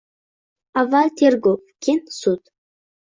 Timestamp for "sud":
2.21-2.41